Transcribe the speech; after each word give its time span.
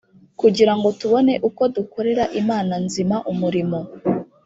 kugira 0.39 0.73
ngo 0.77 0.87
tubone 0.99 1.33
uko 1.47 1.61
dukorera 1.75 2.23
imana 2.41 2.73
nzima 2.85 3.15
umurimo 3.31 3.79